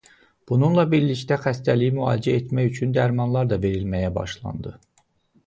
Bununla 0.51 0.85
birlikdə 0.93 1.37
xəstəliyi 1.43 1.93
müalicə 1.97 2.33
etmək 2.39 2.71
üçün 2.71 2.97
dərmanlar 2.97 3.53
da 3.53 3.61
verilməyə 3.67 4.11
başlandı. 4.19 4.77